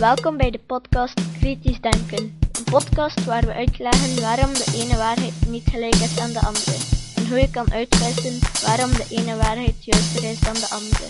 [0.00, 2.38] Welkom bij de podcast Kritisch Denken.
[2.52, 6.76] Een podcast waar we uitleggen waarom de ene waarheid niet gelijk is aan de andere.
[7.16, 11.06] En hoe je kan uitwissen waarom de ene waarheid juister is dan de andere.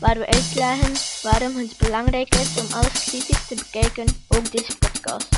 [0.00, 0.92] Waar we uitleggen
[1.22, 5.28] waarom het belangrijk is om alles kritisch te bekijken, ook deze podcast.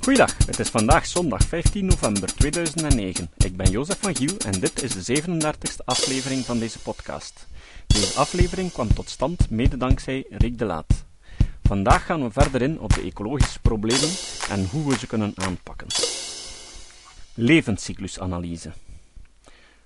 [0.00, 3.30] Goeiedag, het is vandaag zondag 15 november 2009.
[3.36, 7.46] Ik ben Jozef van Giel en dit is de 37e aflevering van deze podcast.
[7.86, 11.07] Deze aflevering kwam tot stand mede dankzij Rick de Laat.
[11.68, 14.08] Vandaag gaan we verder in op de ecologische problemen
[14.50, 15.86] en hoe we ze kunnen aanpakken.
[17.34, 18.72] Levenscyclusanalyse.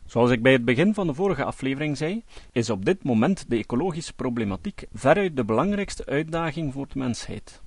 [0.06, 2.22] Zoals ik bij het begin van de vorige aflevering zei,
[2.52, 7.60] is op dit moment de ecologische problematiek veruit de belangrijkste uitdaging voor de mensheid.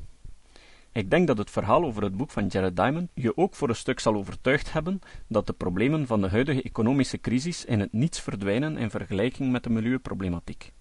[0.91, 3.75] Ik denk dat het verhaal over het boek van Jared Diamond je ook voor een
[3.75, 8.19] stuk zal overtuigd hebben dat de problemen van de huidige economische crisis in het niets
[8.19, 10.73] verdwijnen in vergelijking met de milieuproblematiek.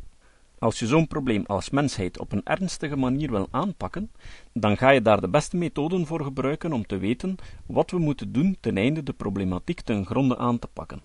[0.64, 4.10] Als je zo'n probleem als mensheid op een ernstige manier wil aanpakken,
[4.52, 8.32] dan ga je daar de beste methoden voor gebruiken om te weten wat we moeten
[8.32, 11.02] doen ten einde de problematiek ten gronde aan te pakken.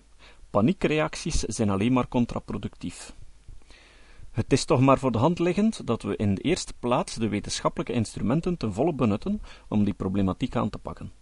[0.50, 3.14] Paniekreacties zijn alleen maar contraproductief.
[4.30, 7.28] Het is toch maar voor de hand liggend dat we in de eerste plaats de
[7.28, 11.12] wetenschappelijke instrumenten ten volle benutten om die problematiek aan te pakken.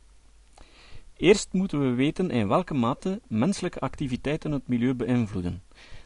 [1.17, 5.63] Eerst moeten we weten in welke mate menselijke activiteiten het milieu beïnvloeden.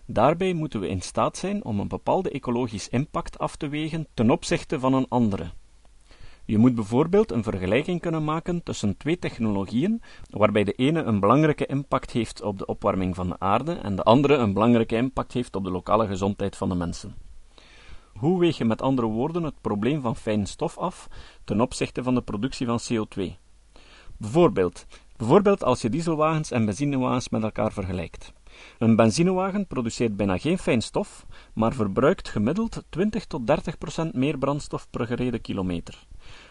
[0.07, 4.31] Daarbij moeten we in staat zijn om een bepaalde ecologisch impact af te wegen ten
[4.31, 5.51] opzichte van een andere.
[6.45, 11.67] Je moet bijvoorbeeld een vergelijking kunnen maken tussen twee technologieën, waarbij de ene een belangrijke
[11.67, 15.57] impact heeft op de opwarming van de aarde en de andere een belangrijke impact heeft
[15.57, 17.15] op de lokale gezondheid van de mensen.
[18.13, 21.09] Hoe weeg je met andere woorden het probleem van fijn stof af
[21.45, 23.23] ten opzichte van de productie van CO2?
[24.17, 28.33] Bijvoorbeeld, bijvoorbeeld als je dieselwagens en benzinewagens met elkaar vergelijkt.
[28.79, 34.39] Een benzinewagen produceert bijna geen fijn stof, maar verbruikt gemiddeld 20 tot 30 procent meer
[34.39, 36.07] brandstof per gereden kilometer.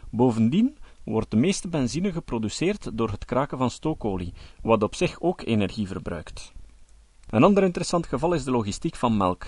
[0.09, 5.41] Bovendien wordt de meeste benzine geproduceerd door het kraken van stookolie, wat op zich ook
[5.41, 6.51] energie verbruikt.
[7.29, 9.45] Een ander interessant geval is de logistiek van melk.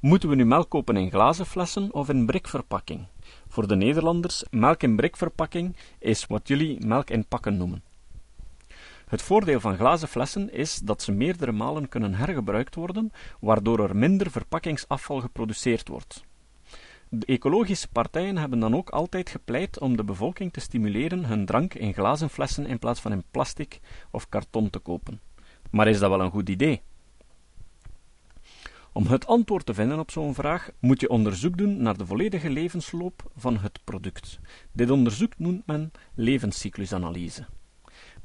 [0.00, 3.06] Moeten we nu melk kopen in glazen flessen of in brikverpakking?
[3.48, 7.87] Voor de Nederlanders, melk in brikverpakking is wat jullie melk in pakken noemen.
[9.08, 13.96] Het voordeel van glazen flessen is dat ze meerdere malen kunnen hergebruikt worden, waardoor er
[13.96, 16.24] minder verpakkingsafval geproduceerd wordt.
[17.08, 21.74] De ecologische partijen hebben dan ook altijd gepleit om de bevolking te stimuleren hun drank
[21.74, 23.80] in glazen flessen in plaats van in plastic
[24.10, 25.20] of karton te kopen.
[25.70, 26.82] Maar is dat wel een goed idee?
[28.92, 32.50] Om het antwoord te vinden op zo'n vraag moet je onderzoek doen naar de volledige
[32.50, 34.40] levensloop van het product.
[34.72, 37.46] Dit onderzoek noemt men levenscyclusanalyse.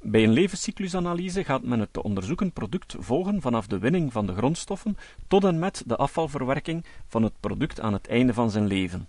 [0.05, 4.33] Bij een levenscyclusanalyse gaat men het te onderzoeken product volgen vanaf de winning van de
[4.33, 4.97] grondstoffen
[5.27, 9.07] tot en met de afvalverwerking van het product aan het einde van zijn leven.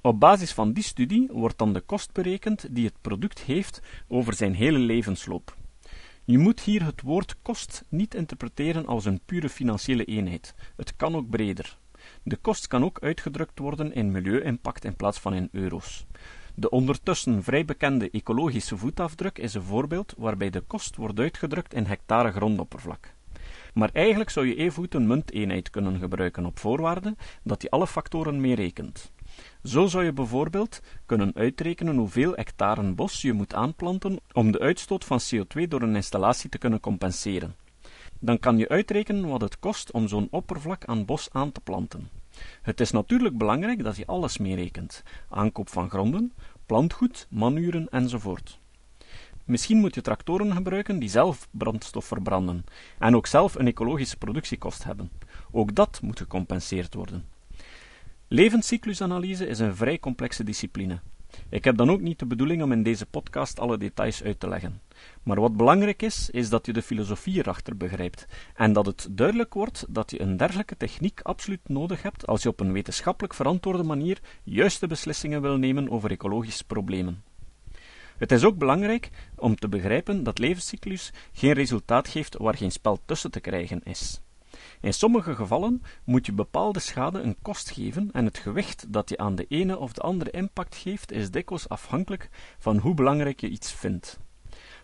[0.00, 4.34] Op basis van die studie wordt dan de kost berekend die het product heeft over
[4.34, 5.56] zijn hele levensloop.
[6.24, 10.54] Je moet hier het woord kost niet interpreteren als een pure financiële eenheid.
[10.76, 11.78] Het kan ook breder.
[12.22, 16.06] De kost kan ook uitgedrukt worden in milieu-impact in plaats van in euro's.
[16.58, 21.84] De ondertussen vrij bekende ecologische voetafdruk is een voorbeeld waarbij de kost wordt uitgedrukt in
[21.84, 23.14] hectare grondoppervlak.
[23.74, 28.40] Maar eigenlijk zou je evengoed een munteenheid kunnen gebruiken op voorwaarde dat je alle factoren
[28.40, 29.12] meerekent.
[29.62, 35.04] Zo zou je bijvoorbeeld kunnen uitrekenen hoeveel hectare bos je moet aanplanten om de uitstoot
[35.04, 37.56] van CO2 door een installatie te kunnen compenseren.
[38.20, 42.08] Dan kan je uitrekenen wat het kost om zo'n oppervlak aan bos aan te planten.
[42.62, 46.32] Het is natuurlijk belangrijk dat je alles meerekent: aankoop van gronden,
[46.66, 48.58] plantgoed, manuren enzovoort.
[49.44, 52.64] Misschien moet je tractoren gebruiken die zelf brandstof verbranden
[52.98, 55.10] en ook zelf een ecologische productiekost hebben.
[55.50, 57.24] Ook dat moet gecompenseerd worden.
[58.28, 61.00] Levenscyclusanalyse is een vrij complexe discipline.
[61.48, 64.48] Ik heb dan ook niet de bedoeling om in deze podcast alle details uit te
[64.48, 64.80] leggen.
[65.22, 69.54] Maar wat belangrijk is, is dat je de filosofie erachter begrijpt en dat het duidelijk
[69.54, 73.82] wordt dat je een dergelijke techniek absoluut nodig hebt als je op een wetenschappelijk verantwoorde
[73.82, 77.22] manier juiste beslissingen wil nemen over ecologische problemen.
[78.18, 83.00] Het is ook belangrijk om te begrijpen dat levenscyclus geen resultaat geeft waar geen spel
[83.04, 84.20] tussen te krijgen is.
[84.80, 89.18] In sommige gevallen moet je bepaalde schade een kost geven en het gewicht dat je
[89.18, 92.28] aan de ene of de andere impact geeft is dikwijls afhankelijk
[92.58, 94.18] van hoe belangrijk je iets vindt.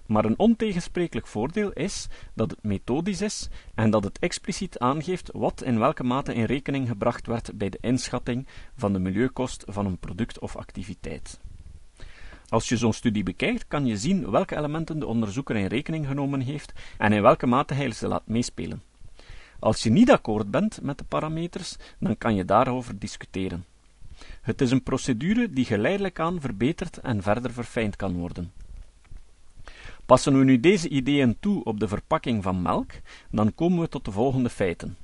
[0.06, 5.62] Maar een ontegensprekelijk voordeel is dat het methodisch is en dat het expliciet aangeeft wat
[5.62, 8.46] in welke mate in rekening gebracht werd bij de inschatting
[8.76, 11.40] van de milieukost van een product of activiteit.
[12.48, 16.40] Als je zo'n studie bekijkt, kan je zien welke elementen de onderzoeker in rekening genomen
[16.40, 18.82] heeft en in welke mate hij ze laat meespelen.
[19.62, 23.64] Als je niet akkoord bent met de parameters, dan kan je daarover discussiëren.
[24.40, 28.52] Het is een procedure die geleidelijk aan verbeterd en verder verfijnd kan worden.
[30.06, 32.90] Passen we nu deze ideeën toe op de verpakking van melk,
[33.30, 34.96] dan komen we tot de volgende feiten.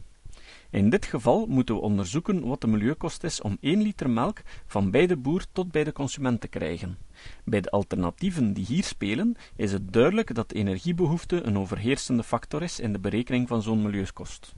[0.70, 4.90] In dit geval moeten we onderzoeken wat de milieukost is om 1 liter melk van
[4.90, 6.98] bij de boer tot bij de consument te krijgen.
[7.44, 12.80] Bij de alternatieven die hier spelen, is het duidelijk dat energiebehoefte een overheersende factor is
[12.80, 14.54] in de berekening van zo'n milieukost.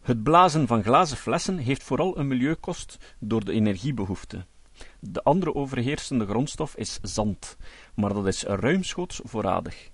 [0.00, 4.46] Het blazen van glazen flessen heeft vooral een milieukost door de energiebehoefte.
[5.00, 7.56] De andere overheersende grondstof is zand,
[7.94, 9.90] maar dat is ruimschoots voorradig.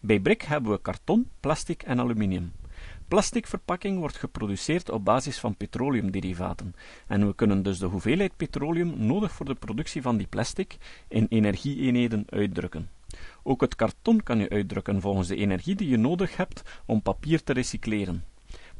[0.00, 2.52] Bij brik hebben we karton, plastic en aluminium.
[3.12, 6.74] Plasticverpakking wordt geproduceerd op basis van petroleumderivaten,
[7.06, 10.76] en we kunnen dus de hoeveelheid petroleum nodig voor de productie van die plastic
[11.08, 12.90] in energieeenheden uitdrukken.
[13.42, 17.42] Ook het karton kan je uitdrukken volgens de energie die je nodig hebt om papier
[17.42, 18.24] te recycleren.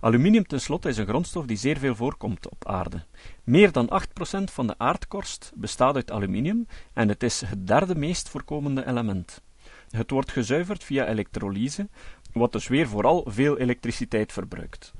[0.00, 3.04] Aluminium tenslotte is een grondstof die zeer veel voorkomt op aarde.
[3.44, 4.02] Meer dan
[4.40, 9.42] 8% van de aardkorst bestaat uit aluminium en het is het derde meest voorkomende element.
[9.92, 11.88] Het wordt gezuiverd via elektrolyse,
[12.32, 14.92] wat dus weer vooral veel elektriciteit verbruikt.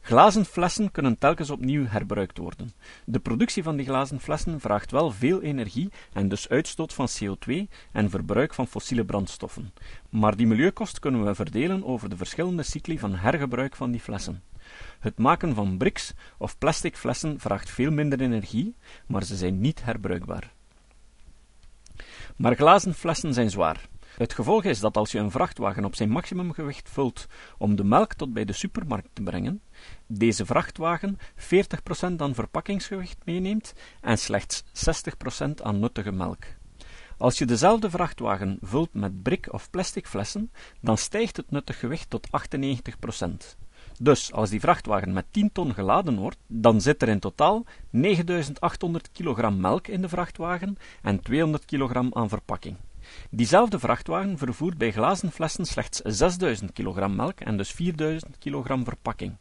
[0.00, 2.72] Glazen flessen kunnen telkens opnieuw herbruikt worden.
[3.04, 7.52] De productie van die glazen flessen vraagt wel veel energie en dus uitstoot van CO2
[7.92, 9.72] en verbruik van fossiele brandstoffen.
[10.08, 14.42] Maar die milieukost kunnen we verdelen over de verschillende cycli van hergebruik van die flessen.
[15.00, 18.74] Het maken van bricks of plastic flessen vraagt veel minder energie,
[19.06, 20.52] maar ze zijn niet herbruikbaar.
[22.40, 23.88] Maar glazen flessen zijn zwaar.
[24.16, 27.26] Het gevolg is dat als je een vrachtwagen op zijn maximumgewicht vult
[27.58, 29.62] om de melk tot bij de supermarkt te brengen,
[30.06, 36.44] deze vrachtwagen 40% aan verpakkingsgewicht meeneemt en slechts 60% aan nuttige melk.
[37.18, 42.10] Als je dezelfde vrachtwagen vult met brik of plastic flessen, dan stijgt het nuttig gewicht
[42.10, 43.56] tot 98%.
[43.98, 49.10] Dus als die vrachtwagen met 10 ton geladen wordt, dan zit er in totaal 9800
[49.12, 52.76] kilogram melk in de vrachtwagen en 200 kilogram aan verpakking.
[53.30, 59.36] Diezelfde vrachtwagen vervoert bij glazen flessen slechts 6000 kilogram melk en dus 4000 kilogram verpakking.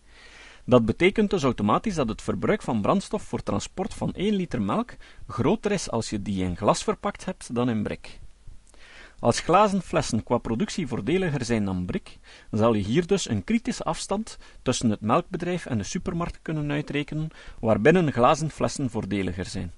[0.65, 4.95] Dat betekent dus automatisch dat het verbruik van brandstof voor transport van 1 liter melk
[5.27, 8.19] groter is als je die in glas verpakt hebt dan in brik.
[9.19, 12.17] Als glazen flessen qua productie voordeliger zijn dan brik,
[12.51, 17.29] zal je hier dus een kritische afstand tussen het melkbedrijf en de supermarkt kunnen uitrekenen,
[17.59, 19.73] waarbinnen glazen flessen voordeliger zijn.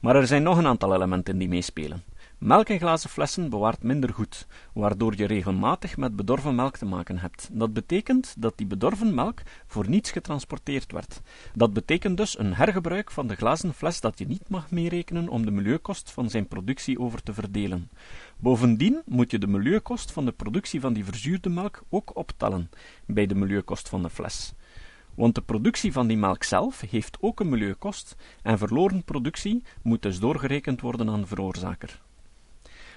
[0.00, 2.02] Maar er zijn nog een aantal elementen die meespelen.
[2.40, 7.18] Melk in glazen flessen bewaart minder goed, waardoor je regelmatig met bedorven melk te maken
[7.18, 7.48] hebt.
[7.52, 11.20] Dat betekent dat die bedorven melk voor niets getransporteerd werd.
[11.54, 15.44] Dat betekent dus een hergebruik van de glazen fles dat je niet mag meerekenen om
[15.44, 17.90] de milieukost van zijn productie over te verdelen.
[18.36, 22.70] Bovendien moet je de milieukost van de productie van die verzuurde melk ook optellen
[23.06, 24.54] bij de milieukost van de fles
[25.14, 30.02] want de productie van die melk zelf heeft ook een milieukost en verloren productie moet
[30.02, 32.00] dus doorgerekend worden aan de veroorzaker.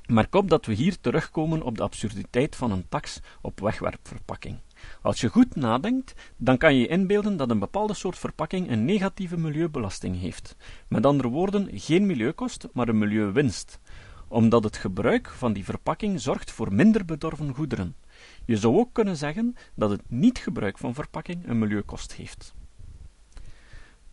[0.08, 4.60] Merk op dat we hier terugkomen op de absurditeit van een tax op wegwerpverpakking.
[5.02, 8.86] Als je goed nadenkt, dan kan je je inbeelden dat een bepaalde soort verpakking een
[8.86, 10.56] negatieve milieubelasting heeft.
[10.88, 13.80] Met andere woorden, geen milieukost, maar een milieuwinst,
[14.28, 17.96] omdat het gebruik van die verpakking zorgt voor minder bedorven goederen.
[18.46, 22.54] Je zou ook kunnen zeggen dat het niet-gebruik van verpakking een milieukost heeft.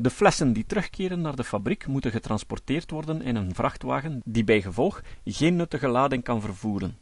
[0.02, 4.62] De flessen die terugkeren naar de fabriek moeten getransporteerd worden in een vrachtwagen die bij
[4.62, 6.98] gevolg geen nuttige lading kan vervoeren.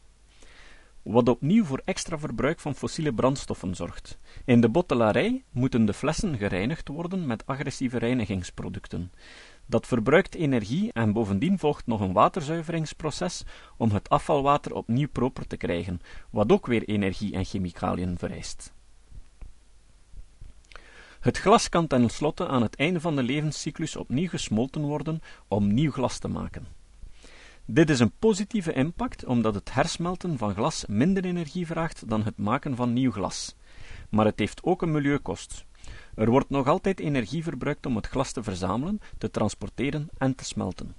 [1.01, 4.17] Wat opnieuw voor extra verbruik van fossiele brandstoffen zorgt.
[4.45, 9.11] In de bottelarij moeten de flessen gereinigd worden met agressieve reinigingsproducten.
[9.65, 13.43] Dat verbruikt energie en bovendien volgt nog een waterzuiveringsproces
[13.77, 18.73] om het afvalwater opnieuw proper te krijgen, wat ook weer energie en chemicaliën vereist.
[21.19, 25.91] Het glas kan tenslotte aan het einde van de levenscyclus opnieuw gesmolten worden om nieuw
[25.91, 26.67] glas te maken.
[27.65, 32.37] Dit is een positieve impact omdat het hersmelten van glas minder energie vraagt dan het
[32.37, 33.55] maken van nieuw glas.
[34.09, 35.65] Maar het heeft ook een milieukost.
[36.15, 40.43] Er wordt nog altijd energie verbruikt om het glas te verzamelen, te transporteren en te
[40.45, 40.95] smelten.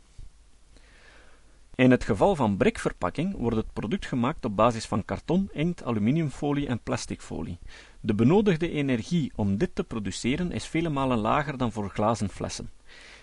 [1.80, 6.66] In het geval van brikverpakking wordt het product gemaakt op basis van karton, inkt, aluminiumfolie
[6.66, 7.58] en plasticfolie.
[8.00, 12.70] De benodigde energie om dit te produceren is vele malen lager dan voor glazen flessen.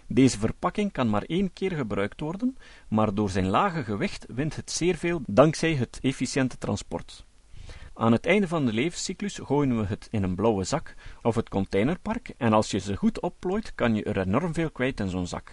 [0.07, 4.71] Deze verpakking kan maar één keer gebruikt worden, maar door zijn lage gewicht wint het
[4.71, 7.25] zeer veel dankzij het efficiënte transport.
[7.93, 11.49] Aan het einde van de levenscyclus gooien we het in een blauwe zak of het
[11.49, 15.27] containerpark en als je ze goed opplooit kan je er enorm veel kwijt in zo'n
[15.27, 15.51] zak.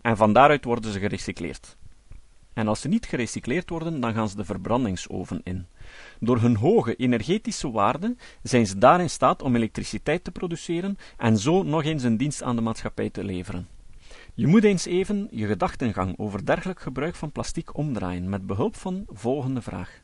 [0.00, 1.76] En van daaruit worden ze gerecycleerd.
[2.58, 5.66] En als ze niet gerecycleerd worden, dan gaan ze de verbrandingsoven in.
[6.20, 11.38] Door hun hoge energetische waarde zijn ze daar in staat om elektriciteit te produceren en
[11.38, 13.68] zo nog eens een dienst aan de maatschappij te leveren.
[14.34, 19.04] Je moet eens even je gedachtengang over dergelijk gebruik van plastic omdraaien met behulp van
[19.06, 20.00] volgende vraag.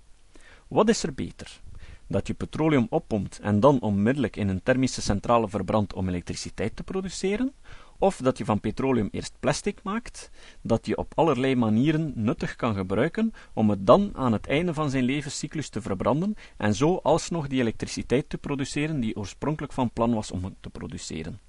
[0.68, 1.60] Wat is er beter?
[2.06, 6.82] Dat je petroleum oppompt en dan onmiddellijk in een thermische centrale verbrandt om elektriciteit te
[6.82, 7.52] produceren?
[7.98, 10.30] Of dat je van petroleum eerst plastic maakt,
[10.62, 14.90] dat je op allerlei manieren nuttig kan gebruiken om het dan aan het einde van
[14.90, 20.14] zijn levenscyclus te verbranden en zo alsnog die elektriciteit te produceren die oorspronkelijk van plan
[20.14, 21.40] was om te produceren.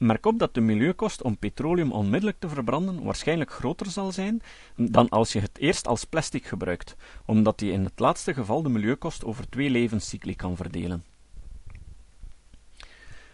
[0.00, 4.40] Merk op dat de milieukost om petroleum onmiddellijk te verbranden waarschijnlijk groter zal zijn
[4.76, 8.68] dan als je het eerst als plastic gebruikt, omdat je in het laatste geval de
[8.68, 11.04] milieukost over twee levenscycli kan verdelen.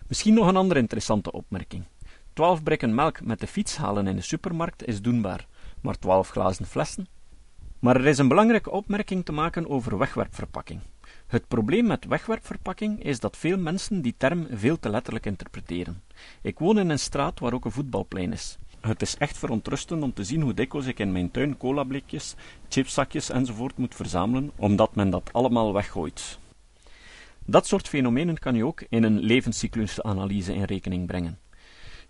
[0.08, 1.84] Misschien nog een andere interessante opmerking.
[2.36, 5.46] Twaalf brikken melk met de fiets halen in de supermarkt is doenbaar,
[5.80, 7.06] maar twaalf glazen flessen?
[7.78, 10.80] Maar er is een belangrijke opmerking te maken over wegwerpverpakking.
[11.26, 16.02] Het probleem met wegwerpverpakking is dat veel mensen die term veel te letterlijk interpreteren.
[16.42, 18.58] Ik woon in een straat waar ook een voetbalplein is.
[18.80, 22.34] Het is echt verontrustend om te zien hoe dikwijls ik in mijn tuin colablikjes,
[22.68, 26.38] chipzakjes enzovoort moet verzamelen, omdat men dat allemaal weggooit.
[27.46, 31.38] Dat soort fenomenen kan je ook in een levenscyclusanalyse in rekening brengen.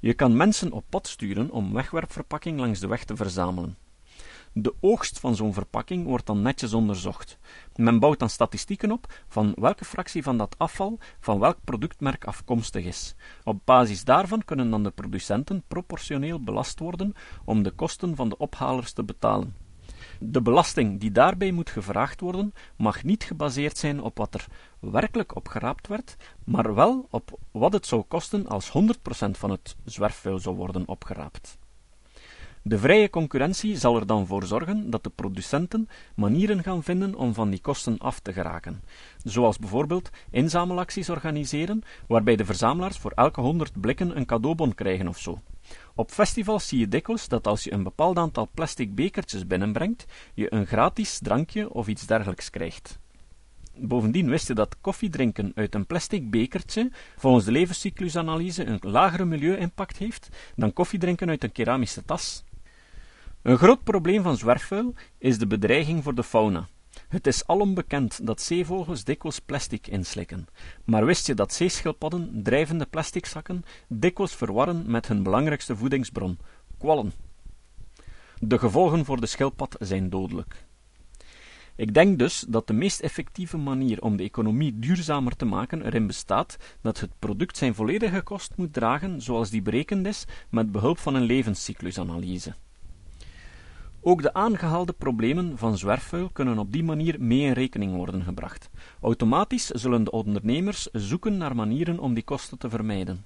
[0.00, 3.76] Je kan mensen op pad sturen om wegwerpverpakking langs de weg te verzamelen.
[4.52, 7.38] De oogst van zo'n verpakking wordt dan netjes onderzocht.
[7.74, 12.84] Men bouwt dan statistieken op van welke fractie van dat afval van welk productmerk afkomstig
[12.84, 13.14] is.
[13.44, 18.36] Op basis daarvan kunnen dan de producenten proportioneel belast worden om de kosten van de
[18.36, 19.65] ophalers te betalen.
[20.20, 24.46] De belasting die daarbij moet gevraagd worden, mag niet gebaseerd zijn op wat er
[24.78, 30.38] werkelijk opgeraapt werd, maar wel op wat het zou kosten als 100% van het zwerfvuil
[30.38, 31.58] zou worden opgeraapt.
[32.62, 37.34] De vrije concurrentie zal er dan voor zorgen dat de producenten manieren gaan vinden om
[37.34, 38.82] van die kosten af te geraken,
[39.24, 45.18] zoals bijvoorbeeld inzamelacties organiseren, waarbij de verzamelaars voor elke 100 blikken een cadeaubon krijgen of
[45.18, 45.38] zo.
[45.98, 50.52] Op festivals zie je dikwijls dat als je een bepaald aantal plastic bekertjes binnenbrengt, je
[50.52, 52.98] een gratis drankje of iets dergelijks krijgt.
[53.78, 59.96] Bovendien wist je dat koffiedrinken uit een plastic bekertje volgens de levenscyclusanalyse een lagere milieu-impact
[59.96, 62.44] heeft dan koffiedrinken uit een keramische tas.
[63.42, 66.68] Een groot probleem van zwerfvuil is de bedreiging voor de fauna.
[67.08, 70.46] Het is alom bekend dat zeevogels dikwijls plastic inslikken,
[70.84, 76.38] maar wist je dat zeeschildpadden drijvende plastic zakken dikwijls verwarren met hun belangrijkste voedingsbron,
[76.78, 77.12] kwallen?
[78.38, 80.64] De gevolgen voor de schildpad zijn dodelijk.
[81.76, 86.06] Ik denk dus dat de meest effectieve manier om de economie duurzamer te maken erin
[86.06, 90.98] bestaat dat het product zijn volledige kost moet dragen zoals die berekend is met behulp
[90.98, 92.54] van een levenscyclusanalyse.
[94.08, 98.70] Ook de aangehaalde problemen van zwerfvuil kunnen op die manier mee in rekening worden gebracht.
[99.00, 103.24] Automatisch zullen de ondernemers zoeken naar manieren om die kosten te vermijden.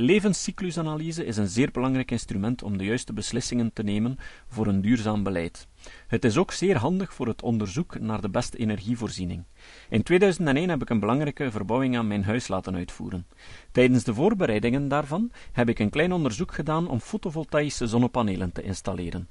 [0.00, 4.18] Levenscyclusanalyse is een zeer belangrijk instrument om de juiste beslissingen te nemen
[4.48, 5.66] voor een duurzaam beleid.
[6.06, 9.44] Het is ook zeer handig voor het onderzoek naar de beste energievoorziening.
[9.88, 13.26] In 2001 heb ik een belangrijke verbouwing aan mijn huis laten uitvoeren.
[13.72, 19.28] Tijdens de voorbereidingen daarvan heb ik een klein onderzoek gedaan om fotovoltaïsche zonnepanelen te installeren.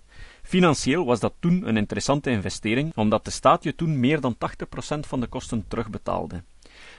[0.48, 5.00] Financieel was dat toen een interessante investering, omdat de staat je toen meer dan 80%
[5.00, 6.44] van de kosten terugbetaalde.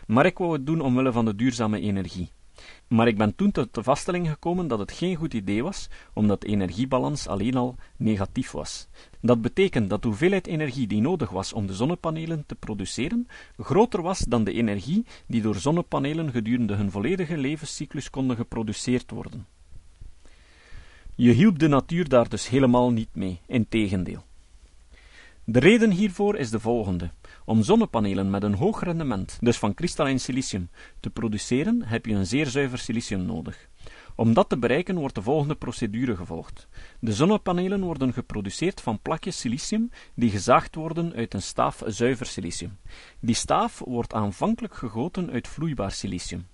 [0.07, 2.31] Maar ik wou het doen omwille van de duurzame energie.
[2.89, 6.41] Maar ik ben toen tot de vaststelling gekomen dat het geen goed idee was, omdat
[6.41, 8.89] de energiebalans alleen al negatief was.
[9.21, 14.03] Dat betekent dat de hoeveelheid energie die nodig was om de zonnepanelen te produceren, groter
[14.03, 19.47] was dan de energie die door zonnepanelen gedurende hun volledige levenscyclus konden geproduceerd worden.
[21.21, 24.25] Je hielp de natuur daar dus helemaal niet mee, integendeel.
[25.45, 27.11] De reden hiervoor is de volgende.
[27.45, 30.71] Om zonnepanelen met een hoog rendement, dus van kristallijn silicium,
[31.01, 33.69] te produceren, heb je een zeer zuiver silicium nodig.
[34.15, 36.69] Om dat te bereiken wordt de volgende procedure gevolgd.
[37.01, 42.79] De zonnepanelen worden geproduceerd van plakjes silicium die gezaagd worden uit een staaf zuiver silicium.
[43.21, 46.47] Die staaf wordt aanvankelijk gegoten uit vloeibaar silicium.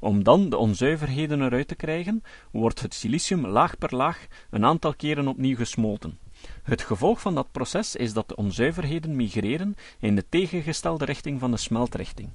[0.00, 4.94] Om dan de onzuiverheden eruit te krijgen, wordt het silicium laag per laag een aantal
[4.94, 6.18] keren opnieuw gesmolten.
[6.62, 11.50] Het gevolg van dat proces is dat de onzuiverheden migreren in de tegengestelde richting van
[11.50, 12.28] de smeltrichting.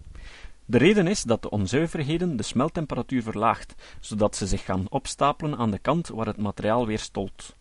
[0.66, 5.72] De reden is dat de onzuiverheden de smeltemperatuur verlaagt, zodat ze zich gaan opstapelen aan
[5.72, 7.56] de kant waar het materiaal weer stolt.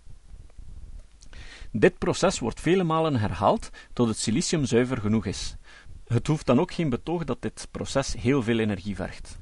[1.71, 5.57] Dit proces wordt vele malen herhaald tot het silicium zuiver genoeg is.
[6.07, 9.39] Het hoeft dan ook geen betoog dat dit proces heel veel energie vergt.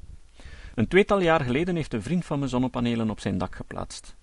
[0.73, 4.15] Een tweetal jaar geleden heeft een vriend van me zonnepanelen op zijn dak geplaatst.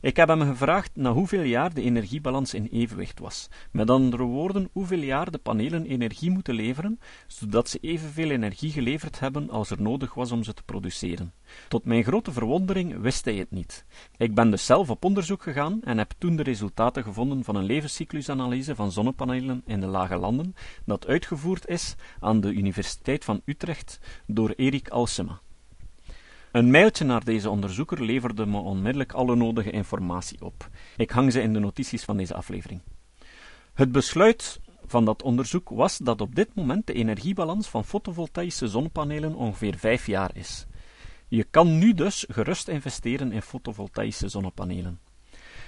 [0.00, 3.48] Ik heb hem gevraagd na hoeveel jaar de energiebalans in evenwicht was.
[3.70, 9.20] Met andere woorden, hoeveel jaar de panelen energie moeten leveren, zodat ze evenveel energie geleverd
[9.20, 11.32] hebben als er nodig was om ze te produceren.
[11.68, 13.84] Tot mijn grote verwondering wist hij het niet.
[14.16, 17.64] Ik ben dus zelf op onderzoek gegaan en heb toen de resultaten gevonden van een
[17.64, 20.54] levenscyclusanalyse van zonnepanelen in de lage landen,
[20.84, 25.40] dat uitgevoerd is aan de Universiteit van Utrecht door Erik Alsema.
[26.52, 30.68] Een mailtje naar deze onderzoeker leverde me onmiddellijk alle nodige informatie op.
[30.96, 32.80] Ik hang ze in de notities van deze aflevering.
[33.74, 39.34] Het besluit van dat onderzoek was dat op dit moment de energiebalans van fotovoltaïsche zonnepanelen
[39.34, 40.66] ongeveer vijf jaar is.
[41.28, 45.00] Je kan nu dus gerust investeren in fotovoltaïsche zonnepanelen.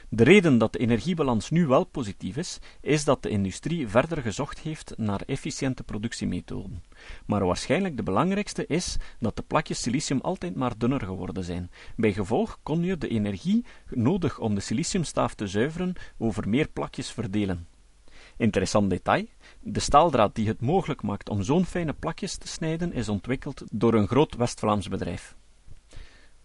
[0.08, 4.58] De reden dat de energiebalans nu wel positief is, is dat de industrie verder gezocht
[4.58, 6.82] heeft naar efficiënte productiemethoden.
[7.26, 11.70] Maar waarschijnlijk de belangrijkste is dat de plakjes silicium altijd maar dunner geworden zijn.
[11.96, 17.10] Bij gevolg kon je de energie nodig om de siliciumstaaf te zuiveren over meer plakjes
[17.10, 17.66] verdelen.
[18.36, 19.26] Interessant detail:
[19.60, 23.94] de staaldraad die het mogelijk maakt om zo'n fijne plakjes te snijden is ontwikkeld door
[23.94, 25.36] een groot West-Vlaams bedrijf.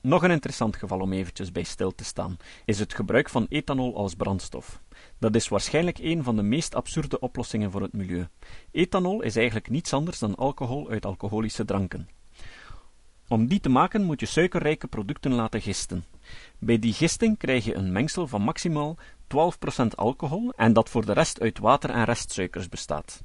[0.02, 3.96] Nog een interessant geval om eventjes bij stil te staan, is het gebruik van ethanol
[3.96, 4.82] als brandstof.
[5.18, 8.28] Dat is waarschijnlijk een van de meest absurde oplossingen voor het milieu.
[8.72, 12.10] Ethanol is eigenlijk niets anders dan alcohol uit alcoholische dranken.
[13.28, 16.06] Om die te maken moet je suikerrijke producten laten gisten.
[16.60, 18.98] Bij die gisting krijg je een mengsel van maximaal
[19.84, 23.22] 12% alcohol en dat voor de rest uit water en restsuikers bestaat.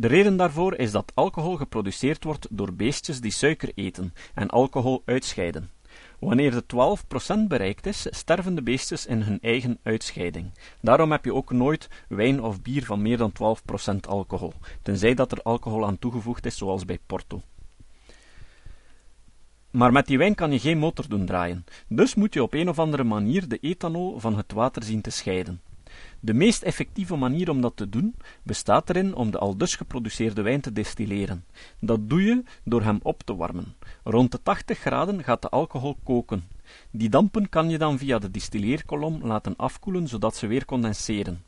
[0.00, 5.02] De reden daarvoor is dat alcohol geproduceerd wordt door beestjes die suiker eten en alcohol
[5.04, 5.70] uitscheiden.
[6.18, 6.64] Wanneer de
[7.44, 10.50] 12% bereikt is, sterven de beestjes in hun eigen uitscheiding.
[10.80, 13.32] Daarom heb je ook nooit wijn of bier van meer dan
[13.92, 14.52] 12% alcohol,
[14.82, 17.42] tenzij dat er alcohol aan toegevoegd is, zoals bij Porto.
[19.70, 22.68] Maar met die wijn kan je geen motor doen draaien, dus moet je op een
[22.68, 25.60] of andere manier de ethanol van het water zien te scheiden.
[26.22, 30.60] De meest effectieve manier om dat te doen bestaat erin om de aldus geproduceerde wijn
[30.60, 31.44] te destilleren.
[31.80, 33.74] Dat doe je door hem op te warmen.
[34.04, 36.44] Rond de 80 graden gaat de alcohol koken.
[36.90, 41.44] Die dampen kan je dan via de distilleerkolom laten afkoelen zodat ze weer condenseren.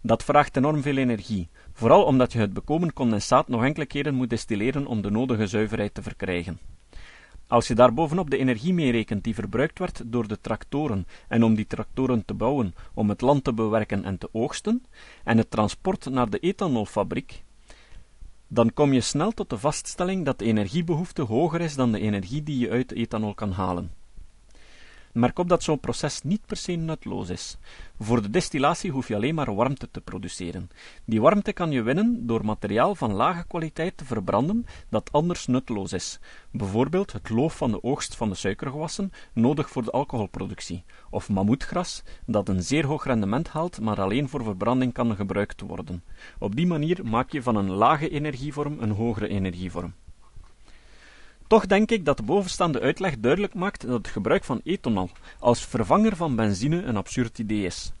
[0.00, 4.30] Dat vraagt enorm veel energie, vooral omdat je het bekomen condensaat nog enkele keren moet
[4.30, 6.58] destilleren om de nodige zuiverheid te verkrijgen.
[7.54, 11.66] Als je daarbovenop de energie meerekent die verbruikt werd door de tractoren en om die
[11.66, 14.84] tractoren te bouwen, om het land te bewerken en te oogsten,
[15.24, 17.42] en het transport naar de ethanolfabriek,
[18.48, 22.42] dan kom je snel tot de vaststelling dat de energiebehoefte hoger is dan de energie
[22.42, 23.90] die je uit de ethanol kan halen.
[25.14, 27.56] Merk op dat zo'n proces niet per se nutloos is.
[27.98, 30.70] Voor de destillatie hoef je alleen maar warmte te produceren.
[31.04, 35.92] Die warmte kan je winnen door materiaal van lage kwaliteit te verbranden dat anders nutloos
[35.92, 36.18] is.
[36.50, 42.02] Bijvoorbeeld het loof van de oogst van de suikergewassen, nodig voor de alcoholproductie, of mammoetgras,
[42.26, 46.04] dat een zeer hoog rendement haalt, maar alleen voor verbranding kan gebruikt worden.
[46.38, 49.94] Op die manier maak je van een lage energievorm een hogere energievorm.
[51.54, 55.66] Toch denk ik dat de bovenstaande uitleg duidelijk maakt dat het gebruik van ethanol als
[55.66, 57.92] vervanger van benzine een absurd idee is.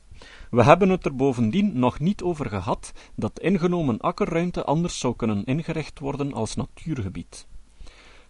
[0.50, 5.44] We hebben het er bovendien nog niet over gehad dat ingenomen akkerruimte anders zou kunnen
[5.44, 7.46] ingericht worden als natuurgebied.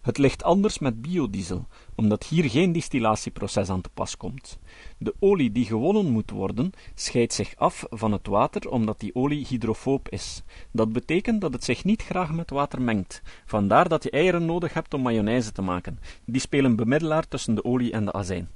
[0.05, 4.59] Het ligt anders met biodiesel, omdat hier geen distillatieproces aan te pas komt.
[4.97, 9.45] De olie die gewonnen moet worden, scheidt zich af van het water omdat die olie
[9.47, 10.43] hydrofoob is.
[10.71, 13.21] Dat betekent dat het zich niet graag met water mengt.
[13.45, 15.99] Vandaar dat je eieren nodig hebt om mayonaise te maken.
[16.25, 18.49] Die spelen bemiddelaar tussen de olie en de azijn.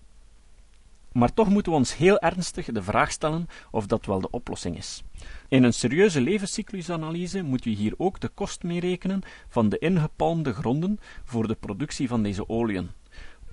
[1.11, 4.77] Maar toch moeten we ons heel ernstig de vraag stellen of dat wel de oplossing
[4.77, 5.03] is.
[5.47, 10.99] In een serieuze levenscyclusanalyse moet je hier ook de kost meerekenen van de ingepalmde gronden
[11.23, 12.89] voor de productie van deze oliën.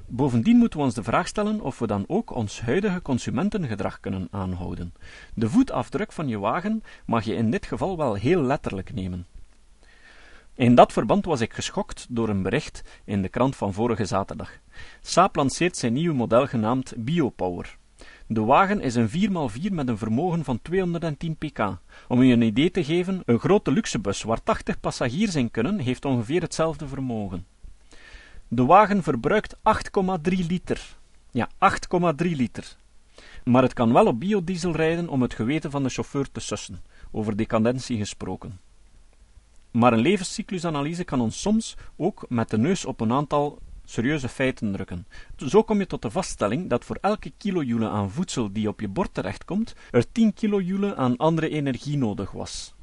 [0.08, 4.28] Bovendien moeten we ons de vraag stellen of we dan ook ons huidige consumentengedrag kunnen
[4.30, 4.94] aanhouden.
[5.34, 9.26] De voetafdruk van je wagen mag je in dit geval wel heel letterlijk nemen.
[10.56, 14.50] In dat verband was ik geschokt door een bericht in de krant van vorige zaterdag.
[15.00, 17.76] Saab lanceert zijn nieuwe model genaamd BioPower.
[18.26, 21.78] De wagen is een 4x4 met een vermogen van 210 pk.
[22.08, 26.04] Om u een idee te geven, een grote luxebus waar 80 passagiers in kunnen, heeft
[26.04, 27.46] ongeveer hetzelfde vermogen.
[28.48, 29.60] De wagen verbruikt 8,3
[30.48, 30.96] liter.
[31.30, 31.48] Ja,
[32.16, 32.76] 8,3 liter.
[33.44, 36.82] Maar het kan wel op biodiesel rijden om het geweten van de chauffeur te sussen,
[37.10, 38.65] over decadentie gesproken.
[39.76, 44.72] Maar een levenscyclusanalyse kan ons soms ook met de neus op een aantal serieuze feiten
[44.72, 45.06] drukken.
[45.36, 48.88] Zo kom je tot de vaststelling dat voor elke kilojoule aan voedsel die op je
[48.88, 52.74] bord terechtkomt, er 10 kilojoule aan andere energie nodig was.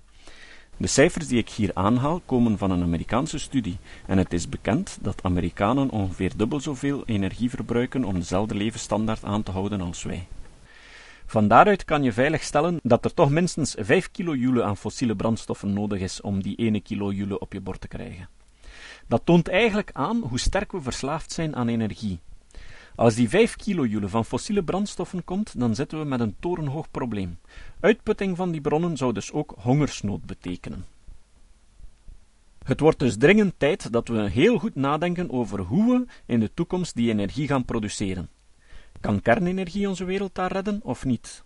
[0.77, 4.97] De cijfers die ik hier aanhaal komen van een Amerikaanse studie en het is bekend
[5.01, 10.27] dat Amerikanen ongeveer dubbel zoveel energie verbruiken om dezelfde levensstandaard aan te houden als wij.
[11.25, 15.73] Van daaruit kan je veilig stellen dat er toch minstens 5 kilojoule aan fossiele brandstoffen
[15.73, 18.29] nodig is om die 1 kilojoule op je bord te krijgen.
[19.07, 22.19] Dat toont eigenlijk aan hoe sterk we verslaafd zijn aan energie.
[22.95, 27.39] Als die 5 kilojoule van fossiele brandstoffen komt, dan zitten we met een torenhoog probleem.
[27.79, 30.85] Uitputting van die bronnen zou dus ook hongersnood betekenen.
[32.63, 36.53] Het wordt dus dringend tijd dat we heel goed nadenken over hoe we in de
[36.53, 38.29] toekomst die energie gaan produceren.
[39.03, 41.43] Kan kernenergie onze wereld daar redden of niet?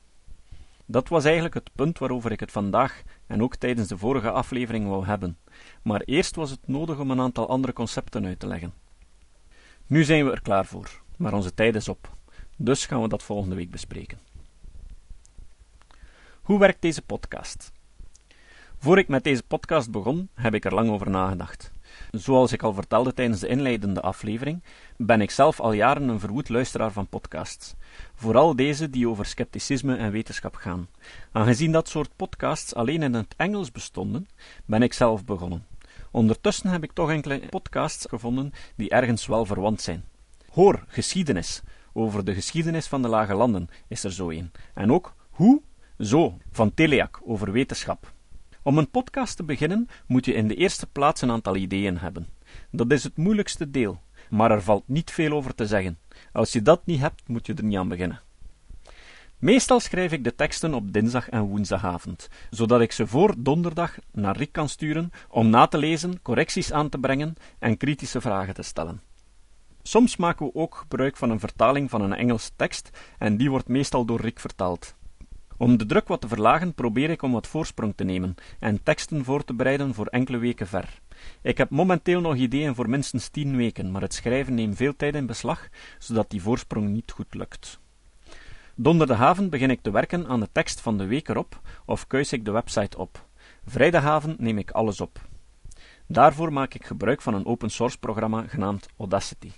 [0.85, 4.87] Dat was eigenlijk het punt waarover ik het vandaag en ook tijdens de vorige aflevering
[4.87, 5.37] wou hebben.
[5.81, 8.73] Maar eerst was het nodig om een aantal andere concepten uit te leggen.
[9.87, 12.11] Nu zijn we er klaar voor, maar onze tijd is op.
[12.57, 14.19] Dus gaan we dat volgende week bespreken.
[16.41, 17.71] Hoe werkt deze podcast?
[18.77, 21.71] Voor ik met deze podcast begon, heb ik er lang over nagedacht.
[22.11, 24.63] Zoals ik al vertelde tijdens de inleidende aflevering,
[24.97, 27.75] ben ik zelf al jaren een verwoed luisteraar van podcasts.
[28.15, 30.87] Vooral deze die over scepticisme en wetenschap gaan.
[31.31, 34.27] Aangezien dat soort podcasts alleen in het Engels bestonden,
[34.65, 35.65] ben ik zelf begonnen.
[36.11, 40.03] Ondertussen heb ik toch enkele podcasts gevonden die ergens wel verwant zijn.
[40.51, 41.61] Hoor, geschiedenis.
[41.93, 44.51] Over de geschiedenis van de Lage Landen is er zo een.
[44.73, 45.61] En ook Hoe?
[45.99, 48.13] Zo, van Teleak, over wetenschap.
[48.67, 52.27] Om een podcast te beginnen moet je in de eerste plaats een aantal ideeën hebben.
[52.71, 55.97] Dat is het moeilijkste deel, maar er valt niet veel over te zeggen.
[56.33, 58.21] Als je dat niet hebt, moet je er niet aan beginnen.
[59.37, 64.37] Meestal schrijf ik de teksten op dinsdag en woensdagavond, zodat ik ze voor donderdag naar
[64.37, 68.63] Rick kan sturen om na te lezen, correcties aan te brengen en kritische vragen te
[68.63, 69.01] stellen.
[69.81, 73.67] Soms maken we ook gebruik van een vertaling van een Engelse tekst en die wordt
[73.67, 74.95] meestal door Rick vertaald.
[75.57, 79.23] Om de druk wat te verlagen probeer ik om wat voorsprong te nemen en teksten
[79.23, 81.01] voor te bereiden voor enkele weken ver.
[81.41, 85.15] Ik heb momenteel nog ideeën voor minstens tien weken, maar het schrijven neemt veel tijd
[85.15, 85.67] in beslag,
[85.99, 87.79] zodat die voorsprong niet goed lukt.
[88.75, 92.45] Donderdagavond begin ik te werken aan de tekst van de week erop of kuis ik
[92.45, 93.25] de website op.
[93.65, 95.21] Vrijdagavond neem ik alles op.
[96.07, 99.51] Daarvoor maak ik gebruik van een open source programma genaamd Audacity.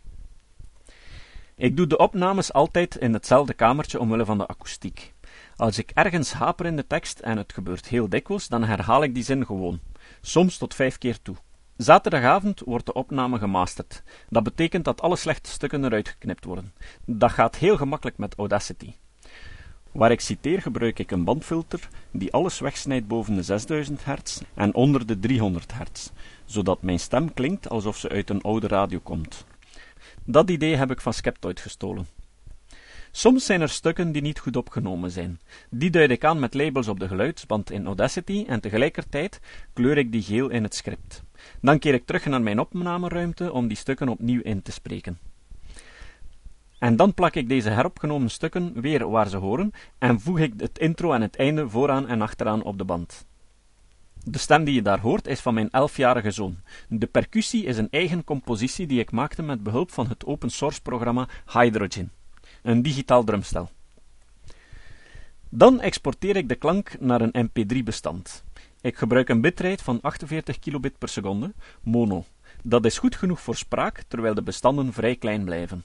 [1.56, 5.14] Ik doe de opnames altijd in hetzelfde kamertje omwille van de akoestiek.
[5.60, 9.14] Als ik ergens haper in de tekst, en het gebeurt heel dikwijls, dan herhaal ik
[9.14, 9.80] die zin gewoon,
[10.22, 11.36] soms tot vijf keer toe.
[11.78, 14.04] Zaterdagavond wordt de opname gemasterd.
[14.30, 16.74] Dat betekent dat alle slechte stukken eruit geknipt worden.
[17.06, 18.94] Dat gaat heel gemakkelijk met Audacity.
[19.92, 24.74] Waar ik citeer gebruik ik een bandfilter die alles wegsnijdt boven de 6000 hertz en
[24.74, 26.10] onder de 300 hertz,
[26.46, 29.46] zodat mijn stem klinkt alsof ze uit een oude radio komt.
[30.24, 32.19] Dat idee heb ik van Skeptoid gestolen.
[33.20, 35.40] Soms zijn er stukken die niet goed opgenomen zijn.
[35.70, 39.40] Die duid ik aan met labels op de geluidsband in Audacity en tegelijkertijd
[39.74, 41.24] kleur ik die geel in het script.
[41.62, 45.20] Dan keer ik terug naar mijn opnameruimte om die stukken opnieuw in te spreken.
[46.78, 50.80] En dan plak ik deze heropgenomen stukken weer waar ze horen en voeg ik het
[50.80, 53.26] intro en het einde vooraan en achteraan op de band.
[54.24, 56.58] De stem die je daar hoort is van mijn elfjarige zoon.
[56.90, 60.82] De percussie is een eigen compositie die ik maakte met behulp van het open source
[60.82, 62.12] programma Hydrogen
[62.62, 63.70] een digitaal drumstel.
[65.50, 68.44] Dan exporteer ik de klank naar een mp3-bestand.
[68.82, 72.26] Ik gebruik een bitrate van 48 kilobit per seconde, mono.
[72.64, 75.84] Dat is goed genoeg voor spraak, terwijl de bestanden vrij klein blijven.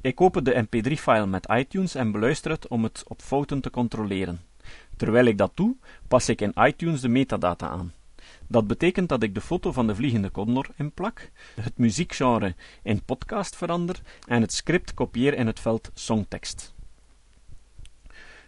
[0.00, 4.40] Ik open de mp3-file met iTunes en beluister het om het op fouten te controleren.
[4.96, 5.76] Terwijl ik dat doe,
[6.08, 7.92] pas ik in iTunes de metadata aan.
[8.48, 11.30] Dat betekent dat ik de foto van de vliegende condor inplak,
[11.60, 16.74] het muziekgenre in podcast verander en het script kopieer in het veld songtekst.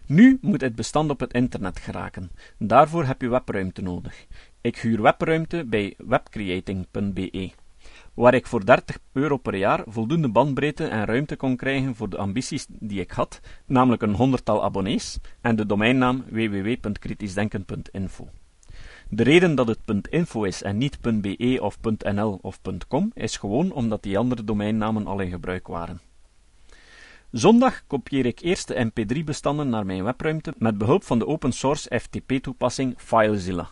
[0.06, 2.30] Nu moet het bestand op het internet geraken.
[2.58, 4.26] Daarvoor heb je webruimte nodig.
[4.60, 7.50] Ik huur webruimte bij webcreating.be,
[8.14, 12.16] waar ik voor 30 euro per jaar voldoende bandbreedte en ruimte kon krijgen voor de
[12.16, 18.28] ambities die ik had, namelijk een honderdtal abonnees en de domeinnaam www.kritischdenken.info.
[19.10, 23.72] De reden dat het .info is en niet .be of .nl of .com is gewoon
[23.72, 26.00] omdat die andere domeinnamen al in gebruik waren.
[27.30, 32.00] Zondag kopieer ik eerst de mp3-bestanden naar mijn webruimte met behulp van de open source
[32.00, 33.68] FTP-toepassing FileZilla.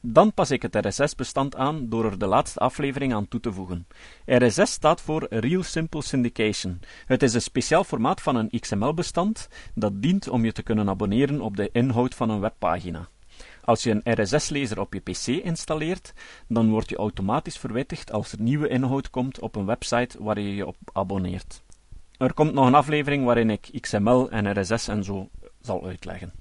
[0.00, 3.86] Dan pas ik het RSS-bestand aan door er de laatste aflevering aan toe te voegen.
[4.26, 6.80] RSS staat voor Real Simple Syndication.
[7.06, 11.40] Het is een speciaal formaat van een XML-bestand dat dient om je te kunnen abonneren
[11.40, 13.08] op de inhoud van een webpagina.
[13.64, 16.12] Als je een RSS-lezer op je PC installeert,
[16.48, 20.54] dan word je automatisch verwittigd als er nieuwe inhoud komt op een website waar je
[20.54, 21.62] je op abonneert.
[22.18, 25.28] Er komt nog een aflevering waarin ik XML en RSS en zo
[25.60, 26.32] zal uitleggen.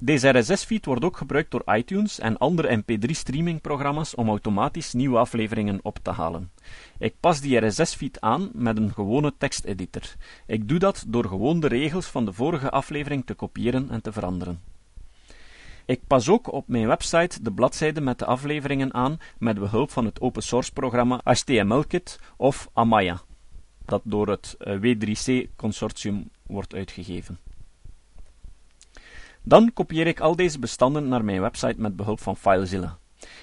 [0.00, 5.98] Deze RSS-feed wordt ook gebruikt door iTunes en andere MP3-streamingprogramma's om automatisch nieuwe afleveringen op
[6.02, 6.50] te halen.
[6.98, 10.02] Ik pas die RSS-feed aan met een gewone teksteditor.
[10.46, 14.12] Ik doe dat door gewoon de regels van de vorige aflevering te kopiëren en te
[14.12, 14.60] veranderen.
[15.86, 20.04] Ik pas ook op mijn website de bladzijden met de afleveringen aan met behulp van
[20.04, 23.20] het open source programma HTML-kit of Amaya,
[23.84, 27.38] dat door het eh, W3C-consortium wordt uitgegeven.
[29.42, 32.98] Dan kopieer ik al deze bestanden naar mijn website met behulp van FileZilla.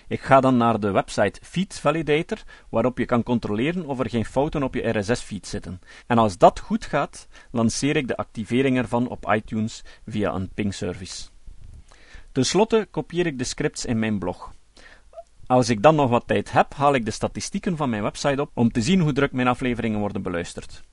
[0.08, 4.26] Ik ga dan naar de website Feed Validator, waarop je kan controleren of er geen
[4.26, 5.82] fouten op je RSS-feed zitten.
[6.08, 11.33] En als dat goed gaat, lanceer ik de activering ervan op iTunes via een ping-service.
[12.34, 14.54] Ten slotte kopieer ik de scripts in mijn blog.
[15.46, 18.52] Als ik dan nog wat tijd heb, haal ik de statistieken van mijn website op
[18.54, 20.84] om te zien hoe druk mijn afleveringen worden beluisterd.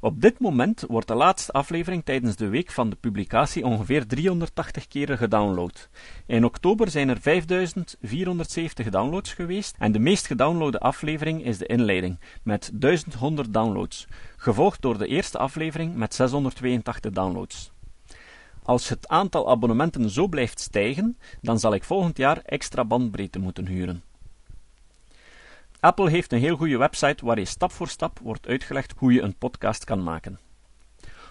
[0.00, 4.88] Op dit moment wordt de laatste aflevering tijdens de week van de publicatie ongeveer 380
[4.88, 5.88] keren gedownload.
[6.26, 12.20] In oktober zijn er 5470 downloads geweest en de meest gedownloade aflevering is de inleiding
[12.42, 17.72] met 1100 downloads, gevolgd door de eerste aflevering met 682 downloads.
[18.68, 23.66] Als het aantal abonnementen zo blijft stijgen, dan zal ik volgend jaar extra bandbreedte moeten
[23.66, 24.02] huren.
[25.80, 29.20] Apple heeft een heel goede website waar je stap voor stap wordt uitgelegd hoe je
[29.20, 30.38] een podcast kan maken.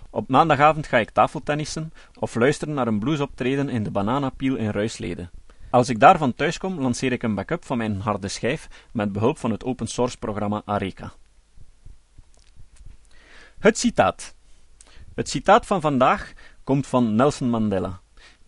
[0.09, 5.31] Op maandagavond ga ik tafeltennissen of luisteren naar een bluesoptreden in de Bananapiel in Ruisleden.
[5.69, 9.51] Als ik daarvan thuiskom, lanceer ik een backup van mijn harde schijf met behulp van
[9.51, 11.13] het open source programma Areka.
[13.59, 14.35] Het citaat.
[15.15, 16.33] Het citaat van vandaag
[16.67, 17.99] komt van Nelson Mandela.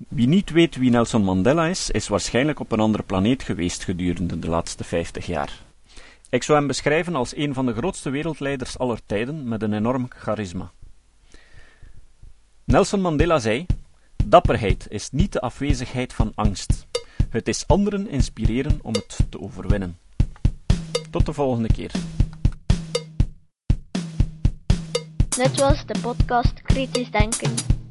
[0.07, 4.39] Wie niet weet wie Nelson Mandela is, is waarschijnlijk op een andere planeet geweest gedurende
[4.39, 5.63] de laatste 50 jaar.
[6.29, 10.05] Ik zou hem beschrijven als een van de grootste wereldleiders aller tijden met een enorm
[10.09, 10.71] charisma.
[12.63, 13.65] Nelson Mandela zei:
[14.25, 16.87] Dapperheid is niet de afwezigheid van angst.
[17.29, 19.97] Het is anderen inspireren om het te overwinnen.
[21.09, 21.91] Tot de volgende keer.
[25.29, 27.78] Dit was de podcast Kritisch Denken.